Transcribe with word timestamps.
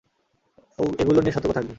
এগুলো 1.01 1.19
নিয়ে 1.21 1.35
সতর্ক 1.35 1.53
থাকবি। 1.55 1.69